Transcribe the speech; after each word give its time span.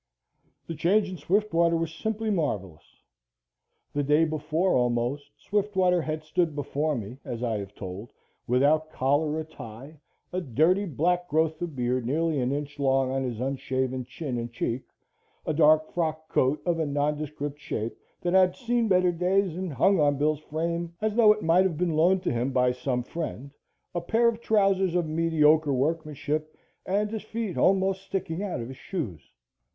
The 0.65 0.73
change 0.73 1.11
in 1.11 1.17
Swiftwater 1.17 1.77
was 1.77 1.93
simply 1.93 2.31
marvelous. 2.31 3.03
The 3.93 4.01
day 4.01 4.25
before 4.25 4.73
almost, 4.73 5.29
Swiftwater 5.37 6.01
had 6.01 6.23
stood 6.23 6.55
before 6.55 6.95
me, 6.95 7.19
as 7.23 7.43
I 7.43 7.59
have 7.59 7.75
told, 7.75 8.11
without 8.47 8.89
collar 8.89 9.35
or 9.35 9.43
tie, 9.43 9.99
a 10.33 10.41
dirty 10.41 10.85
black 10.85 11.29
growth 11.29 11.61
of 11.61 11.75
beard 11.75 12.07
nearly 12.07 12.39
an 12.39 12.51
inch 12.51 12.79
long 12.79 13.11
on 13.11 13.21
his 13.23 13.39
unshaven 13.39 14.03
chin 14.05 14.39
and 14.39 14.51
cheek, 14.51 14.85
a 15.45 15.53
dark 15.53 15.91
frock 15.91 16.27
coat 16.29 16.63
of 16.65 16.79
a 16.79 16.85
nondescript 16.87 17.59
shape 17.59 17.95
that 18.21 18.33
had 18.33 18.55
seen 18.55 18.87
better 18.87 19.11
days 19.11 19.55
and 19.55 19.71
hung 19.73 19.99
on 19.99 20.17
Bill's 20.17 20.39
frame 20.39 20.95
as 20.99 21.13
though 21.13 21.31
it 21.31 21.43
might 21.43 21.63
have 21.65 21.77
been 21.77 21.95
loaned 21.95 22.23
to 22.23 22.31
him 22.31 22.51
by 22.51 22.71
some 22.71 23.03
friend; 23.03 23.51
a 23.93 24.01
pair 24.01 24.27
of 24.27 24.41
trousers 24.41 24.95
of 24.95 25.05
mediocre 25.05 25.71
workmanship 25.75 26.55
and 26.87 27.11
his 27.11 27.21
feet 27.21 27.55
almost 27.55 28.01
sticking 28.01 28.41
out 28.41 28.59
of 28.59 28.67
his 28.67 28.77
shoes. 28.77 29.21